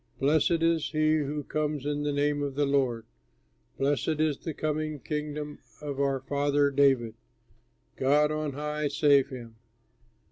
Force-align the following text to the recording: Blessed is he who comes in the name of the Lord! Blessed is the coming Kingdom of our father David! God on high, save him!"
Blessed 0.19 0.63
is 0.63 0.89
he 0.89 1.17
who 1.17 1.43
comes 1.43 1.85
in 1.85 2.01
the 2.01 2.11
name 2.11 2.41
of 2.41 2.55
the 2.55 2.65
Lord! 2.65 3.05
Blessed 3.77 4.19
is 4.19 4.39
the 4.39 4.51
coming 4.51 4.99
Kingdom 4.99 5.59
of 5.79 5.99
our 5.99 6.19
father 6.21 6.71
David! 6.71 7.13
God 7.97 8.31
on 8.31 8.53
high, 8.53 8.87
save 8.87 9.29
him!" 9.29 9.57